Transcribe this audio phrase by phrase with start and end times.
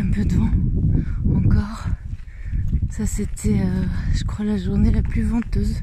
[0.00, 0.50] un peu de vent
[1.36, 1.86] encore.
[2.90, 5.82] Ça c'était, euh, je crois, la journée la plus venteuse.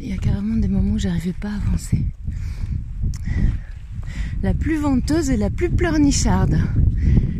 [0.00, 2.04] Il y a carrément des moments où j'arrivais pas à avancer.
[4.42, 6.58] La plus venteuse et la plus pleurnicharde.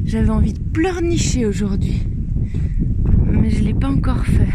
[0.05, 2.07] J'avais envie de pleurnicher aujourd'hui.
[3.31, 4.49] Mais je l'ai pas encore fait.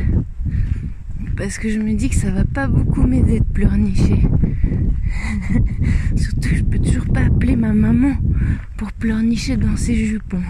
[1.38, 4.21] Parce que je me dis que ça va pas beaucoup m'aider de pleurnicher.
[6.15, 8.15] Surtout je peux toujours pas appeler ma maman
[8.77, 10.41] pour pleurnicher dans ses jupons.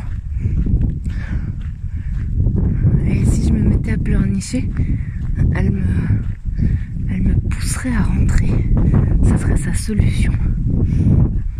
[3.07, 4.69] Et si je me mettais à pleurnicher,
[5.55, 5.81] elle me,
[7.09, 8.49] elle me pousserait à rentrer.
[9.23, 10.33] Ça serait sa solution.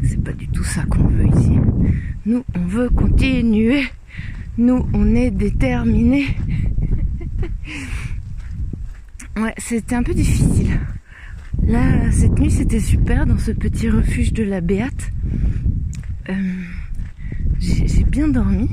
[0.04, 1.60] C'est pas du tout ça qu'on veut ici.
[2.26, 3.84] Nous, on veut continuer.
[4.58, 6.28] Nous, on est déterminés.
[9.38, 10.80] ouais, c'était un peu difficile.
[11.66, 15.12] Là, cette nuit, c'était super dans ce petit refuge de la Béate.
[16.30, 16.34] Euh,
[17.60, 18.70] j'ai bien dormi,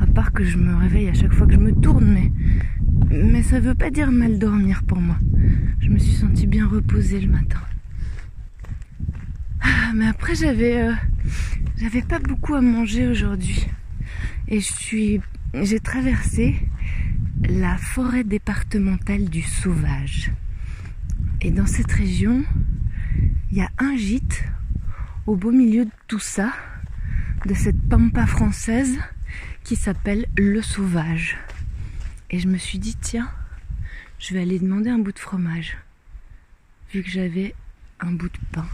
[0.00, 2.32] à part que je me réveille à chaque fois que je me tourne, mais,
[3.10, 5.16] mais ça veut pas dire mal dormir pour moi.
[5.80, 7.60] Je me suis sentie bien reposée le matin.
[9.60, 10.92] Ah, mais après, j'avais euh,
[11.76, 13.66] j'avais pas beaucoup à manger aujourd'hui.
[14.48, 15.20] Et je suis
[15.54, 16.56] j'ai traversé
[17.48, 20.30] la forêt départementale du Sauvage.
[21.40, 22.44] Et dans cette région,
[23.50, 24.44] il y a un gîte
[25.26, 26.52] au beau milieu de tout ça,
[27.46, 28.98] de cette pampa française
[29.64, 31.38] qui s'appelle Le Sauvage.
[32.30, 33.30] Et je me suis dit, tiens,
[34.18, 35.78] je vais aller demander un bout de fromage,
[36.92, 37.54] vu que j'avais
[38.00, 38.66] un bout de pain,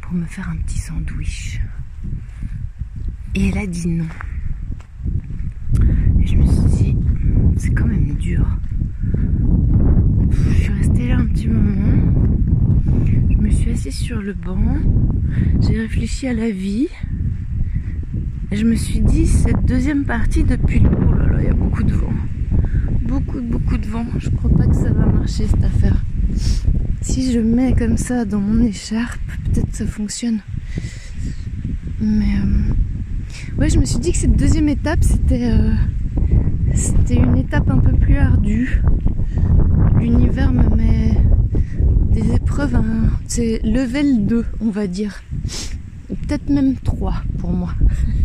[0.00, 1.60] pour me faire un petit sandwich.
[3.34, 4.06] Et elle a dit non.
[6.20, 6.96] Et je me suis dit,
[7.56, 8.46] c'est quand même dur.
[10.30, 12.12] Je suis restée là un petit moment.
[13.28, 14.76] Je me suis assise sur le banc.
[15.62, 16.86] J'ai réfléchi à la vie.
[18.52, 20.80] Et je me suis dit, cette deuxième partie depuis...
[20.84, 22.12] Oh là là, il y a beaucoup de vent.
[23.02, 24.06] Beaucoup, beaucoup de vent.
[24.18, 26.04] Je crois pas que ça va marcher cette affaire.
[27.00, 30.38] Si je mets comme ça dans mon écharpe, peut-être ça fonctionne.
[32.00, 32.36] Mais...
[32.36, 35.50] Euh, ouais, je me suis dit que cette deuxième étape, c'était...
[35.52, 35.72] Euh,
[36.74, 38.82] c'était une étape un peu plus ardue.
[39.98, 41.16] L'univers me met
[42.12, 43.10] des épreuves, hein.
[43.26, 45.22] c'est level 2, on va dire.
[46.08, 47.74] Peut-être même 3 pour moi.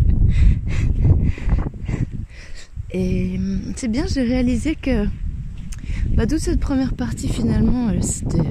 [3.00, 3.40] Et
[3.75, 5.06] c'est bien, j'ai réalisé que
[6.16, 8.50] bah, toute cette première partie finalement, c'était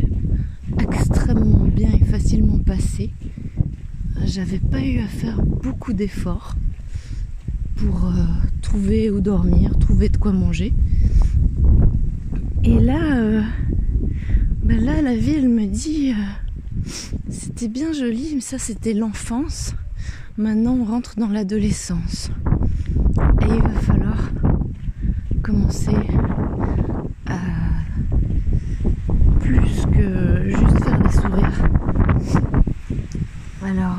[0.81, 3.11] extrêmement bien et facilement passé.
[4.25, 6.55] J'avais pas eu à faire beaucoup d'efforts
[7.75, 8.23] pour euh,
[8.62, 10.73] trouver où dormir, trouver de quoi manger.
[12.63, 13.43] Et là, euh,
[14.63, 16.91] ben là, la vie, elle me dit, euh,
[17.31, 19.75] c'était bien joli, mais ça, c'était l'enfance.
[20.37, 22.31] Maintenant, on rentre dans l'adolescence.
[23.47, 24.31] Et il va falloir
[25.41, 25.97] commencer
[27.27, 27.39] à
[29.41, 31.69] plus que juste faire des sourires.
[33.65, 33.99] Alors,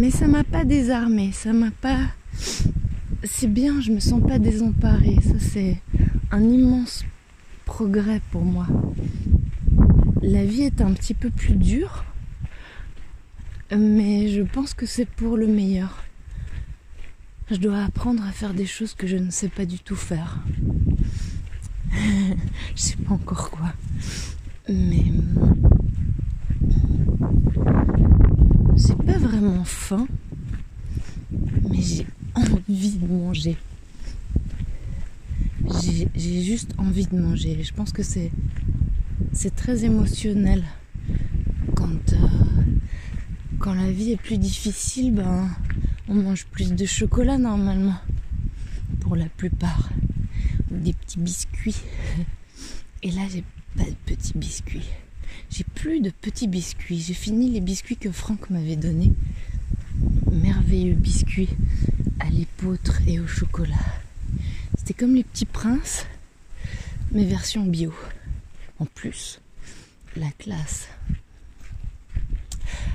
[0.00, 1.98] mais ça m'a pas désarmé, ça m'a pas.
[3.22, 5.18] C'est bien, je me sens pas désemparée.
[5.22, 5.80] Ça, c'est
[6.32, 7.04] un immense
[7.66, 8.66] progrès pour moi.
[10.22, 12.04] La vie est un petit peu plus dure,
[13.70, 16.02] mais je pense que c'est pour le meilleur.
[17.50, 20.38] Je dois apprendre à faire des choses que je ne sais pas du tout faire.
[21.90, 23.72] je sais pas encore quoi.
[24.68, 25.04] Mais
[28.76, 30.06] j'ai pas vraiment faim,
[31.68, 32.06] mais j'ai
[32.36, 33.56] envie de manger.
[36.14, 37.64] J'ai juste envie de manger.
[37.64, 38.30] Je pense que c'est
[39.32, 40.62] c'est très émotionnel
[41.74, 42.28] quand euh,
[43.58, 45.48] quand la vie est plus difficile, ben
[46.10, 47.94] on mange plus de chocolat normalement
[48.98, 49.90] pour la plupart
[50.70, 51.76] ou des petits biscuits.
[53.04, 53.44] Et là j'ai
[53.76, 54.88] pas de petits biscuits.
[55.50, 57.00] J'ai plus de petits biscuits.
[57.00, 59.12] J'ai fini les biscuits que Franck m'avait donnés.
[60.32, 61.50] Merveilleux biscuits
[62.18, 63.76] à l'épeautre et au chocolat.
[64.76, 66.06] C'était comme les petits princes,
[67.12, 67.94] mais version bio.
[68.80, 69.40] En plus,
[70.16, 70.88] la classe.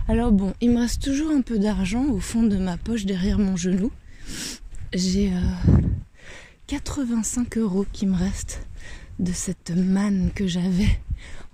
[0.08, 3.40] Alors bon, il me reste toujours un peu d'argent au fond de ma poche derrière
[3.40, 3.92] mon genou.
[4.94, 5.32] J'ai
[6.68, 8.68] 85 euh, euros qui me restent
[9.18, 11.00] de cette manne que j'avais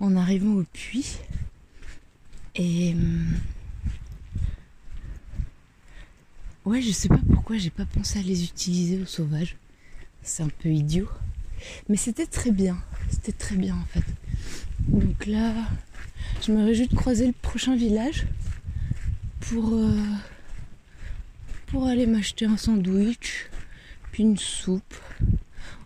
[0.00, 1.16] en arrivant au puits.
[2.54, 3.32] Et hum,
[6.66, 9.56] ouais, je sais pas pourquoi j'ai pas pensé à les utiliser au sauvage.
[10.22, 11.08] C'est un peu idiot.
[11.88, 12.76] Mais c'était très bien.
[13.08, 14.04] C'était très bien en fait.
[14.88, 15.54] Donc là,
[16.44, 18.26] je me réjouis de croiser le prochain village
[19.40, 20.02] pour, euh,
[21.66, 23.48] pour aller m'acheter un sandwich,
[24.10, 24.96] puis une soupe,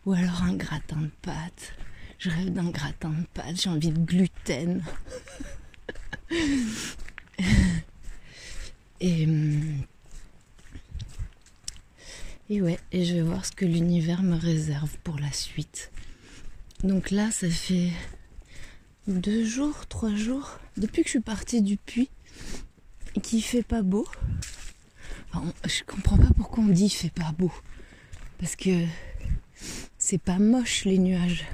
[0.06, 1.74] ou alors un gratin de pâtes.
[2.18, 4.82] Je rêve d'un gratin de pâtes, j'ai envie de gluten.
[9.00, 9.82] et, hum,
[12.48, 15.90] et ouais, et je vais voir ce que l'univers me réserve pour la suite.
[16.82, 17.90] Donc là, ça fait
[19.06, 22.10] deux jours, trois jours, depuis que je suis partie du puits,
[23.14, 24.06] et qu'il fait pas beau.
[25.64, 27.52] je comprends pas pourquoi on dit fait pas beau.
[28.38, 28.84] Parce que
[29.98, 31.44] c'est pas moche les nuages.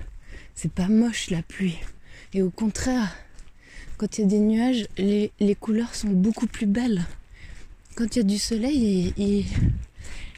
[0.54, 1.78] C'est pas moche la pluie.
[2.32, 3.14] Et au contraire,
[3.98, 7.05] quand il y a des nuages, les, couleurs sont beaucoup plus belles.
[7.94, 9.44] Quand il y a du soleil, il,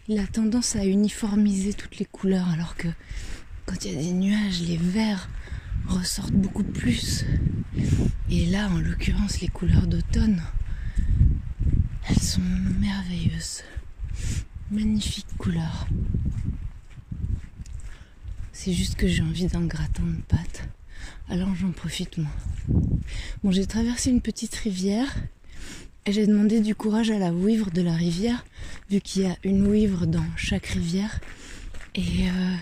[0.08, 2.88] il a tendance à uniformiser toutes les couleurs, alors que
[3.64, 5.28] quand il y a des nuages, les verts
[5.86, 7.25] ressortent beaucoup plus.
[8.31, 10.42] Et là, en l'occurrence, les couleurs d'automne,
[12.08, 12.40] elles sont
[12.81, 13.62] merveilleuses.
[14.70, 15.86] Magnifiques couleurs.
[18.52, 20.69] C'est juste que j'ai envie d'un gratin de pâtes.
[21.28, 22.31] Alors j'en profite moi.
[23.42, 25.14] Bon, j'ai traversé une petite rivière
[26.06, 28.44] et j'ai demandé du courage à la ouivre de la rivière,
[28.90, 31.20] vu qu'il y a une ouivre dans chaque rivière.
[31.94, 32.54] Et euh,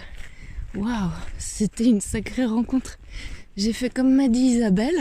[0.74, 2.98] waouh, c'était une sacrée rencontre.
[3.56, 4.98] J'ai fait comme m'a dit Isabelle.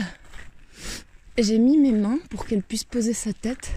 [1.37, 3.71] J'ai mis mes mains pour qu'elle puisse poser sa tête.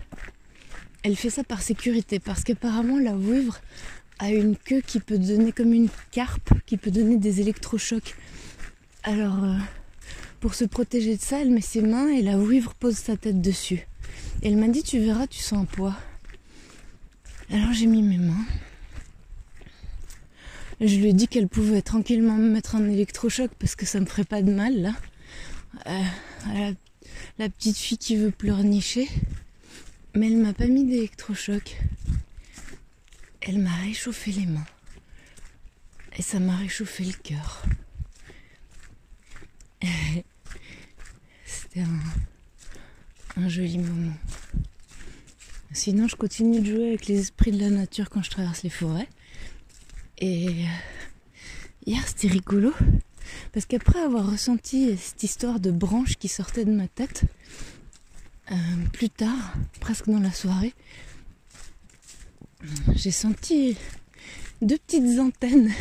[1.03, 3.61] Elle fait ça par sécurité, parce qu'apparemment la ouivre
[4.19, 8.15] a une queue qui peut donner comme une carpe, qui peut donner des électrochocs.
[9.03, 9.57] Alors, euh,
[10.41, 13.41] pour se protéger de ça, elle met ses mains et la ouivre pose sa tête
[13.41, 13.87] dessus.
[14.43, 15.97] Et elle m'a dit, tu verras, tu sens un poids.
[17.51, 18.47] Alors j'ai mis mes mains.
[20.81, 24.07] Je lui ai dit qu'elle pouvait tranquillement me mettre un électrochoc parce que ça me
[24.07, 24.95] ferait pas de mal là.
[25.87, 26.73] Euh,
[27.39, 29.09] la, petite fille qui veut pleurnicher.
[30.15, 31.77] Mais elle m'a pas mis d'électrochoc.
[33.41, 34.67] Elle m'a réchauffé les mains.
[36.17, 37.63] Et ça m'a réchauffé le cœur.
[41.45, 42.01] C'était un,
[43.43, 44.15] un joli moment.
[45.73, 48.71] Sinon, je continue de jouer avec les esprits de la nature quand je traverse les
[48.71, 49.09] forêts.
[50.19, 50.67] Et euh,
[51.87, 52.73] hier, c'était rigolo.
[53.53, 57.25] Parce qu'après avoir ressenti cette histoire de branches qui sortait de ma tête,
[58.51, 58.55] euh,
[58.93, 60.75] plus tard, presque dans la soirée,
[62.95, 63.77] j'ai senti
[64.63, 65.73] deux petites antennes,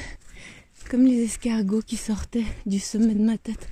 [0.89, 3.69] comme les escargots qui sortaient du sommet de ma tête.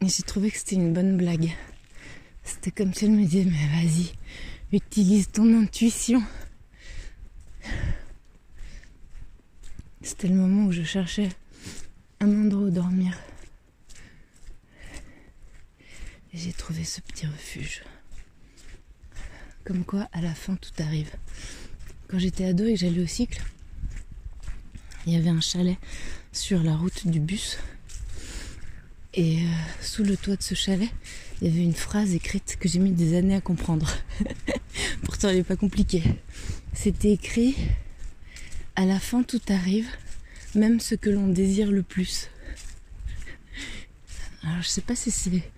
[0.00, 1.52] Et j'ai trouvé que c'était une bonne blague.
[2.42, 4.12] C'était comme si elle me disait, mais vas-y,
[4.72, 6.22] utilise ton intuition.
[10.02, 11.28] C'était le moment où je cherchais
[12.20, 13.16] un endroit où dormir.
[16.32, 17.82] Et j'ai trouvé ce petit refuge.
[19.64, 21.10] Comme quoi, à la fin, tout arrive.
[22.08, 23.42] Quand j'étais ado et que j'allais au cycle,
[25.06, 25.76] il y avait un chalet
[26.32, 27.58] sur la route du bus.
[29.14, 29.48] Et euh,
[29.80, 30.88] sous le toit de ce chalet,
[31.40, 33.88] il y avait une phrase écrite que j'ai mis des années à comprendre.
[35.04, 36.02] Pourtant, elle n'est pas compliquée.
[36.72, 37.54] C'était écrit
[38.74, 39.88] À la fin, tout arrive,
[40.54, 42.30] même ce que l'on désire le plus.
[44.42, 45.50] Alors, je sais pas si c'est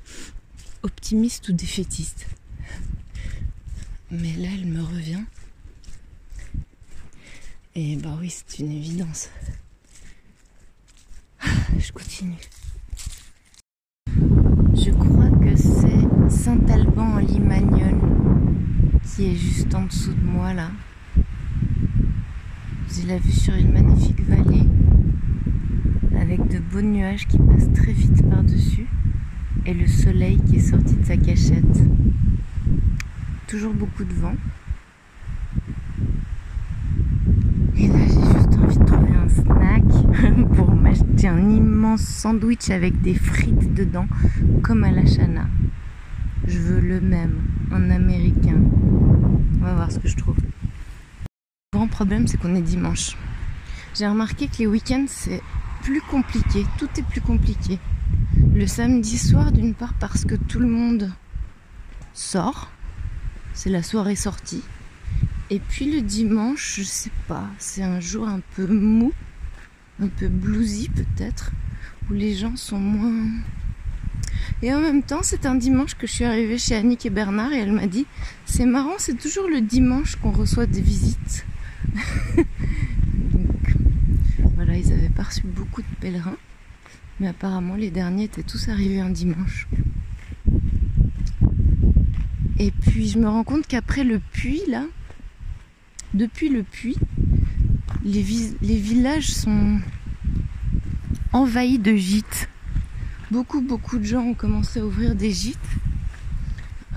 [0.82, 2.26] optimiste ou défaitiste.
[4.11, 5.22] Mais là, elle me revient.
[7.77, 9.29] Et bah oui, c'est une évidence.
[11.79, 12.34] Je continue.
[14.06, 17.98] Je crois que c'est Saint-Alban en Limagnol
[19.05, 20.70] qui est juste en dessous de moi là.
[22.96, 24.69] J'ai la vue sur une magnifique vallée
[26.20, 28.86] avec de beaux nuages qui passent très vite par-dessus
[29.67, 31.82] et le soleil qui est sorti de sa cachette.
[33.48, 34.36] Toujours beaucoup de vent.
[37.77, 43.01] Et là, j'ai juste envie de trouver un snack pour m'acheter un immense sandwich avec
[43.01, 44.06] des frites dedans,
[44.63, 45.48] comme à la Chana.
[46.46, 47.41] Je veux le même,
[47.72, 48.60] en américain.
[49.60, 50.36] On va voir ce que je trouve.
[51.88, 53.17] Problème, c'est qu'on est dimanche.
[53.94, 55.43] J'ai remarqué que les week-ends, c'est
[55.82, 56.64] plus compliqué.
[56.79, 57.79] Tout est plus compliqué.
[58.55, 61.12] Le samedi soir, d'une part, parce que tout le monde
[62.12, 62.70] sort.
[63.53, 64.62] C'est la soirée sortie.
[65.50, 69.12] Et puis le dimanche, je sais pas, c'est un jour un peu mou,
[70.03, 71.53] un peu bluesy peut-être,
[72.08, 73.29] où les gens sont moins.
[74.62, 77.53] Et en même temps, c'est un dimanche que je suis arrivée chez Annick et Bernard
[77.53, 78.06] et elle m'a dit
[78.46, 81.44] C'est marrant, c'est toujours le dimanche qu'on reçoit des visites.
[83.32, 83.76] Donc
[84.55, 86.36] voilà, ils avaient pas beaucoup de pèlerins,
[87.20, 89.69] mais apparemment les derniers étaient tous arrivés un dimanche.
[92.58, 94.84] Et puis je me rends compte qu'après le puits là,
[96.14, 96.96] depuis le puits,
[98.05, 99.81] les villages sont
[101.32, 102.48] envahis de gîtes.
[103.31, 105.58] Beaucoup, beaucoup de gens ont commencé à ouvrir des gîtes.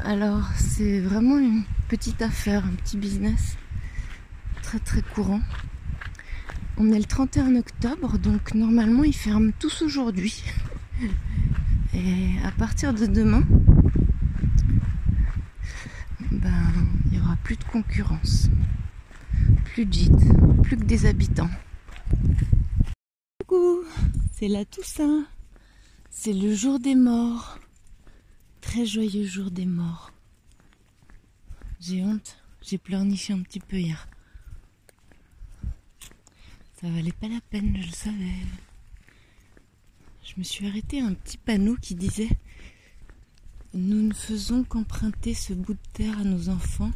[0.04, 3.58] Alors, c'est vraiment une petite affaire, un petit business
[4.84, 5.42] très courant.
[6.78, 10.44] On est le 31 octobre, donc normalement ils ferment tous aujourd'hui.
[11.94, 13.44] Et à partir de demain,
[16.32, 16.74] ben,
[17.06, 18.50] il n'y aura plus de concurrence.
[19.74, 21.50] Plus de gîtes, plus que des habitants.
[23.40, 23.84] Coucou,
[24.34, 25.26] c'est la Toussaint.
[26.10, 27.60] C'est le jour des morts.
[28.62, 30.12] Très joyeux jour des morts.
[31.80, 34.08] J'ai honte, j'ai pleurniché un petit peu hier.
[36.80, 38.36] Ça valait pas la peine, je le savais.
[40.24, 42.30] Je me suis arrêté à un petit panneau qui disait
[43.74, 46.92] Nous ne faisons qu'emprunter ce bout de terre à nos enfants.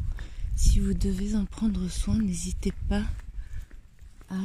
[0.54, 3.02] Si vous devez en prendre soin, n'hésitez pas
[4.30, 4.38] à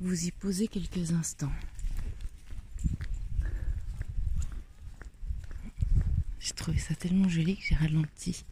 [0.00, 1.52] vous y poser quelques instants.
[6.40, 8.44] J'ai trouvé ça tellement joli que j'ai ralenti.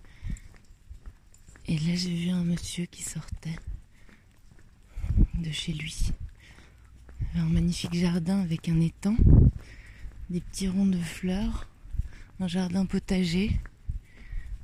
[1.66, 3.56] Et là, j'ai vu un monsieur qui sortait
[5.40, 6.12] de chez lui.
[7.35, 9.16] un magnifique jardin avec un étang,
[10.28, 11.66] des petits ronds de fleurs,
[12.40, 13.50] un jardin potager,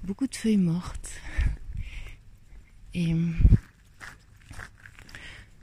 [0.05, 1.11] beaucoup de feuilles mortes.
[2.95, 3.15] Et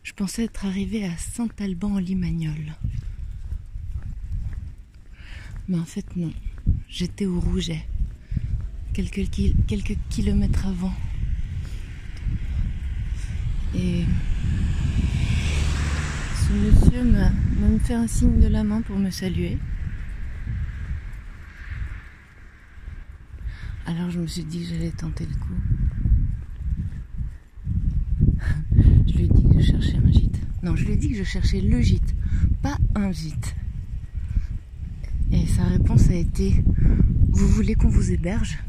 [0.04, 2.76] je pensais être arrivée à Saint-Alban en Limagnol.
[5.68, 6.34] Mais en fait non,
[6.90, 7.86] j'étais au Rouget,
[8.94, 9.30] quelques,
[9.68, 10.94] quelques kilomètres avant.
[13.76, 14.33] Et ce
[16.54, 19.58] monsieur m'a même fait un signe de la main pour me saluer.
[23.86, 25.54] Alors je me suis dit que j'allais tenter le coup.
[29.08, 30.40] je lui ai dit que je cherchais un gîte.
[30.64, 32.16] Non, je lui ai dit que je cherchais le gîte,
[32.62, 33.56] pas un gîte.
[35.32, 36.64] Et sa réponse a été
[37.32, 38.60] Vous voulez qu'on vous héberge?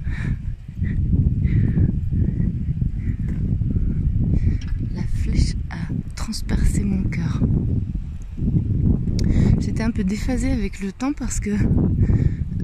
[6.25, 7.43] Transpercer mon cœur.
[9.75, 11.50] J'étais un peu déphasée avec le temps parce que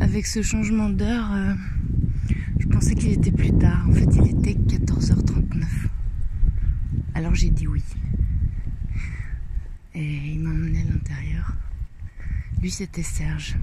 [0.01, 1.55] avec ce changement d'heure, euh,
[2.61, 3.85] je pensais qu'il était plus tard.
[3.89, 5.65] En fait, il était 14h39.
[7.15, 7.83] Alors j'ai dit oui.
[9.93, 11.57] Et il m'a emmené à l'intérieur.
[12.63, 13.57] Lui, c'était Serge.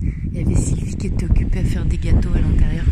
[0.00, 2.84] Il y avait Sylvie qui était occupée à faire des gâteaux à l'intérieur.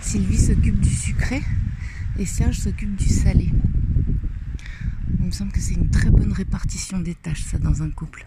[0.00, 1.40] Sylvie s'occupe du sucré
[2.18, 3.52] et Serge s'occupe du salé.
[5.30, 8.26] Me semble que c'est une très bonne répartition des tâches, ça, dans un couple.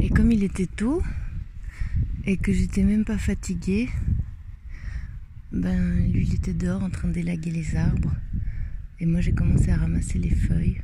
[0.00, 1.00] Et comme il était tôt,
[2.24, 3.88] et que j'étais même pas fatiguée,
[5.52, 8.12] ben lui il était dehors en train d'élaguer les arbres,
[8.98, 10.82] et moi j'ai commencé à ramasser les feuilles.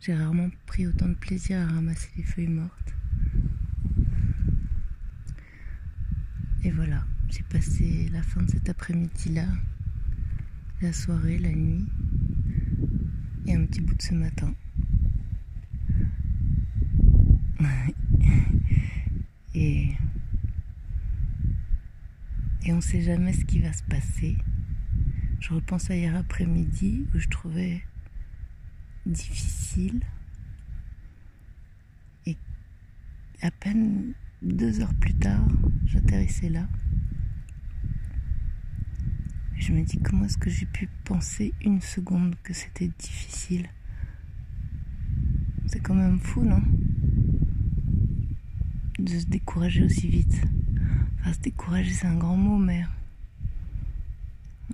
[0.00, 2.94] J'ai rarement pris autant de plaisir à ramasser les feuilles mortes.
[6.64, 7.04] Et voilà.
[7.28, 9.46] J'ai passé la fin de cet après-midi-là,
[10.82, 11.86] la soirée, la nuit
[13.54, 14.54] un petit bout de ce matin.
[19.54, 19.92] et,
[22.64, 24.36] et on sait jamais ce qui va se passer.
[25.40, 27.82] Je repense à hier après-midi où je trouvais
[29.06, 30.00] difficile
[32.26, 32.36] et
[33.42, 35.46] à peine deux heures plus tard,
[35.86, 36.68] j'atterrissais là.
[39.60, 43.68] Je me dis comment est-ce que j'ai pu penser une seconde que c'était difficile?
[45.66, 46.62] C'est quand même fou, non?
[48.98, 50.40] De se décourager aussi vite.
[51.18, 52.86] Enfin, se décourager, c'est un grand mot, mais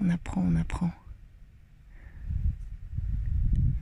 [0.00, 0.92] on apprend, on apprend.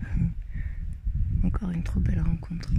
[1.44, 2.70] Encore une trop belle rencontre.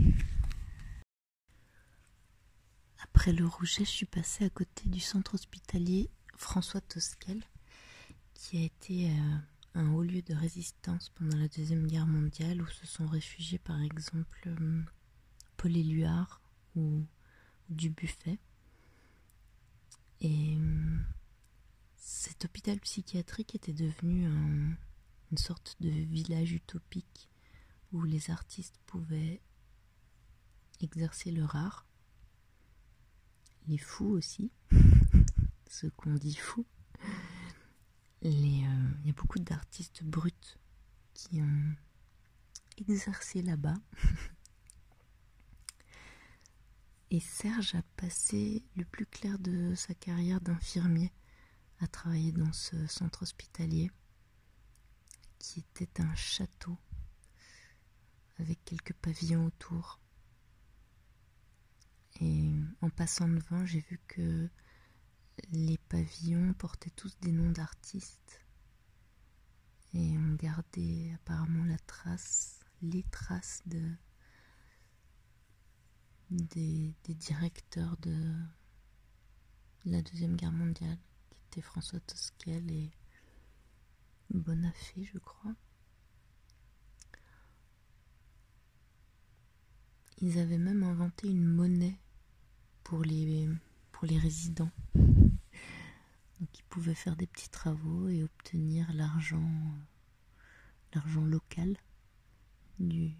[3.03, 7.43] Après le Rouget, je suis passée à côté du centre hospitalier François Tosquel
[8.35, 9.37] qui a été euh,
[9.73, 13.81] un haut lieu de résistance pendant la Deuxième Guerre mondiale où se sont réfugiés par
[13.81, 14.81] exemple euh,
[15.57, 16.41] Paul Éluard
[16.75, 17.03] ou,
[17.69, 18.37] du Buffet.
[20.21, 20.97] Et euh,
[21.95, 27.29] cet hôpital psychiatrique était devenu une sorte de village utopique
[27.91, 29.41] où les artistes pouvaient
[30.81, 31.87] exercer leur art,
[33.67, 34.51] les fous aussi,
[35.69, 36.65] ceux qu'on dit fous,
[38.27, 40.57] euh, il y a beaucoup d'artistes bruts
[41.13, 41.75] qui ont
[42.77, 43.77] exercé là-bas.
[47.11, 51.13] Et Serge a passé le plus clair de sa carrière d'infirmier
[51.79, 53.91] à travailler dans ce centre hospitalier
[55.37, 56.77] qui était un château
[58.39, 59.99] avec quelques pavillons autour.
[62.21, 62.51] Et
[62.81, 64.49] en passant devant, j'ai vu que
[65.51, 68.41] les pavillons portaient tous des noms d'artistes.
[69.93, 73.81] Et on gardait apparemment la trace, les traces de,
[76.31, 78.33] des, directeurs de
[79.85, 80.97] la Deuxième Guerre mondiale,
[81.29, 82.91] qui étaient François Tosquel et
[84.31, 85.55] Bonafé, je crois.
[90.21, 91.99] Ils avaient même inventé une monnaie
[92.83, 93.49] pour les,
[93.91, 94.71] pour les résidents.
[96.39, 99.49] Donc ils pouvaient faire des petits travaux et obtenir l'argent
[100.93, 101.77] l'argent local
[102.79, 103.11] du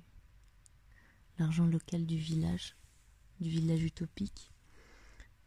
[1.37, 2.75] l'argent local du village,
[3.39, 4.51] du village utopique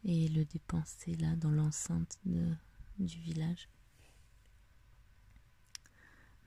[0.03, 2.55] et le dépenser là dans l'enceinte du
[2.99, 3.67] village.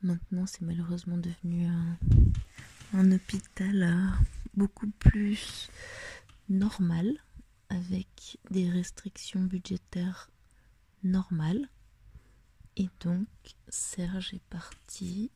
[0.01, 5.69] Maintenant, c'est malheureusement devenu un, hôpital euh, beaucoup plus
[6.49, 7.17] normal
[7.69, 10.29] avec des restrictions budgétaires
[11.03, 11.69] normales.
[12.75, 13.27] Et donc,
[13.69, 15.31] Serge est parti,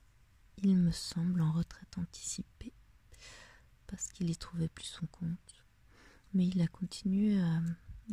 [0.57, 2.73] il me semble, en retraite anticipée,
[3.85, 5.63] parce qu'il y trouvait plus son compte.
[6.33, 7.61] Mais il a continué à,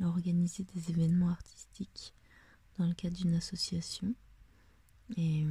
[0.02, 2.14] organiser des événements artistiques
[2.78, 4.14] dans le cadre d'une association.
[5.16, 5.46] Et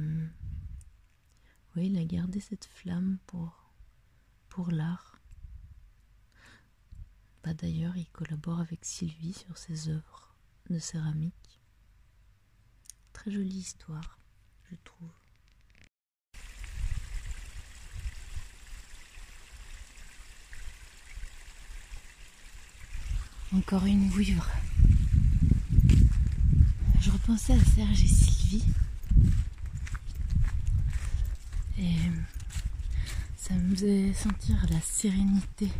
[1.76, 3.72] oui, il a gardé cette flamme pour,
[4.48, 5.18] pour l'art.
[7.42, 10.34] Bah, d'ailleurs, il collabore avec Sylvie sur ses œuvres
[10.70, 11.34] de céramique.
[13.14, 14.18] Très jolie histoire,
[14.70, 15.08] je trouve.
[23.54, 24.46] Encore une vouivre.
[27.00, 28.64] Je repensais à Serge et Sylvie.
[31.78, 31.96] Et
[33.38, 35.70] ça me faisait sentir la sérénité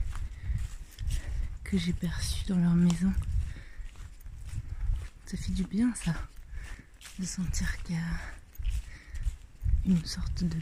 [1.76, 3.12] j'ai perçu dans leur maison.
[5.26, 6.14] Ça fait du bien ça,
[7.18, 8.02] de sentir qu'il y a
[9.86, 10.56] une sorte de,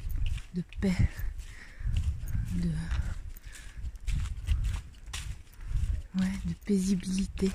[0.55, 1.09] de paix,
[2.53, 2.69] de,
[6.19, 7.51] ouais, de paisibilité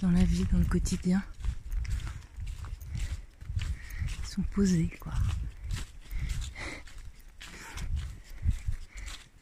[0.00, 1.22] dans la vie, dans le quotidien.
[4.22, 5.12] Ils sont posés quoi.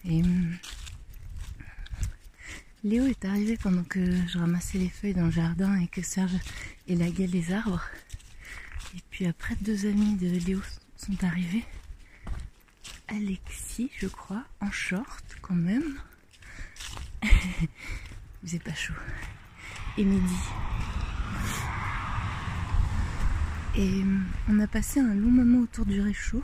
[0.04, 0.56] Et hum,
[2.84, 6.36] Léo est arrivé pendant que je ramassais les feuilles dans le jardin et que Serge
[6.88, 7.82] élaguait les arbres.
[8.96, 10.60] Et puis après, deux amis de Léo
[10.96, 11.64] sont arrivés.
[13.08, 15.96] Alexis, je crois, en short quand même.
[18.42, 18.94] Vous êtes pas chaud.
[19.98, 20.34] Et midi.
[23.76, 26.42] Et euh, on a passé un long moment autour du réchaud.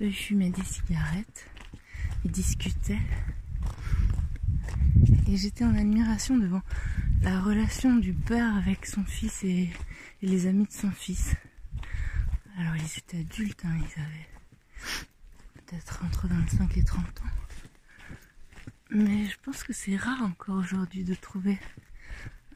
[0.00, 1.50] Eux fumaient des cigarettes.
[2.24, 3.00] Ils discutaient.
[5.28, 6.62] Et j'étais en admiration devant
[7.22, 9.70] la relation du père avec son fils et,
[10.22, 11.34] les amis de son fils.
[12.58, 14.28] Alors ils étaient adultes, hein, ils avaient
[15.54, 17.38] peut-être entre 25 et 30 ans.
[18.90, 21.58] Mais je pense que c'est rare encore aujourd'hui de trouver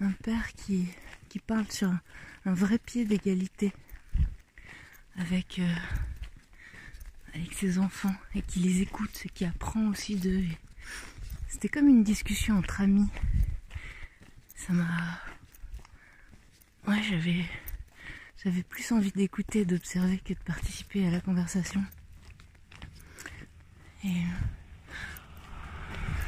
[0.01, 0.89] un père qui,
[1.29, 1.93] qui parle sur
[2.45, 3.73] un, vrai pied d'égalité
[5.17, 5.75] avec, euh,
[7.35, 10.43] avec ses enfants et qui les écoute et qui apprend aussi d'eux.
[11.49, 13.09] C'était comme une discussion entre amis.
[14.67, 15.19] Ça m'a.
[16.87, 17.45] Ouais, j'avais.
[18.45, 21.83] J'avais plus envie d'écouter, d'observer que de participer à la conversation.
[24.05, 24.23] Et.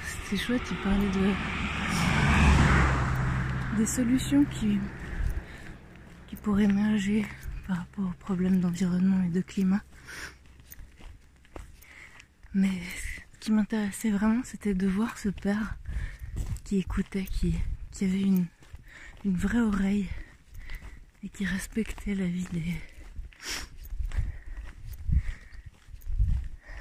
[0.09, 1.33] C'était chouette, il parlait de.
[3.77, 4.81] des solutions qui.
[6.27, 7.25] qui pourraient émerger
[7.69, 9.83] par rapport aux problèmes d'environnement et de climat.
[12.53, 12.83] Mais
[13.39, 15.77] qui m'intéressait vraiment, c'était de voir ce père
[16.65, 17.55] qui écoutait, qui,
[17.95, 18.47] qui avait une,
[19.25, 20.09] vraie oreille
[21.23, 22.75] et qui respectait la vie des,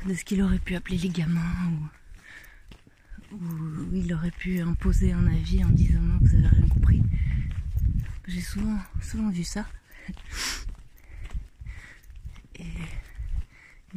[0.08, 1.72] de ce qu'il aurait pu appeler les gamins
[3.32, 7.02] ou, ou il aurait pu imposer un avis en disant non vous avez rien compris.
[8.28, 9.68] J'ai souvent, souvent vu ça.
[12.56, 12.66] et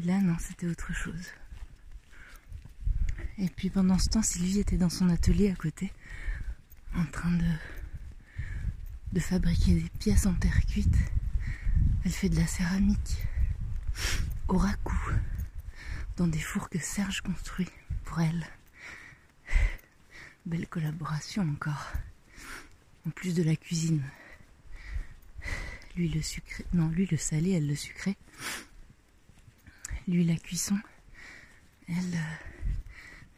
[0.02, 1.30] là non c'était autre chose.
[3.38, 5.92] Et puis pendant ce temps, Sylvie était dans son atelier à côté,
[6.96, 7.32] en train
[9.12, 10.96] de, fabriquer des pièces en terre cuite.
[12.04, 13.16] Elle fait de la céramique
[14.48, 14.96] au raku,
[16.16, 17.68] dans des fours que Serge construit
[18.04, 18.46] pour elle.
[20.44, 21.92] Belle collaboration encore.
[23.06, 24.02] En plus de la cuisine.
[25.96, 26.64] Lui le sucré.
[26.72, 28.16] Non, lui le salé, elle le sucré.
[30.06, 30.78] Lui la cuisson.
[31.88, 32.36] Elle euh,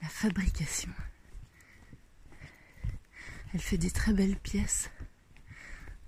[0.03, 0.91] la fabrication.
[3.55, 4.91] Elle fait des très belles pièces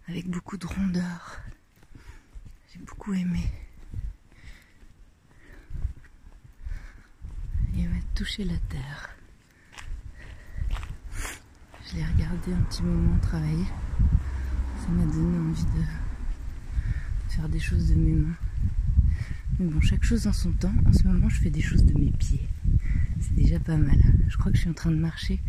[0.08, 1.40] avec beaucoup de rondeur.
[2.70, 3.50] J'ai beaucoup aimé.
[7.78, 9.16] Et va toucher la terre.
[11.86, 13.64] Je l'ai regardé un petit moment travailler.
[14.76, 18.36] Ça m'a donné envie de faire des choses de mes mains.
[19.58, 20.74] Mais bon, chaque chose en son temps.
[20.84, 22.46] En ce moment, je fais des choses de mes pieds.
[23.18, 23.98] C'est déjà pas mal.
[24.28, 25.40] Je crois que je suis en train de marcher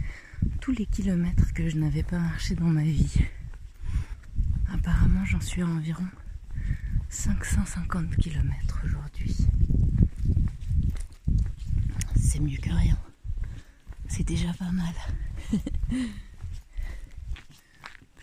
[0.61, 3.15] tous les kilomètres que je n'avais pas marché dans ma vie.
[4.71, 6.05] Apparemment, j'en suis à environ
[7.09, 9.35] 550 km aujourd'hui.
[12.15, 12.95] C'est mieux que rien.
[14.07, 14.93] C'est déjà pas mal.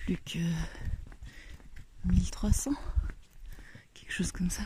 [0.04, 0.38] Plus que
[2.04, 2.70] 1300,
[3.94, 4.62] quelque chose comme ça.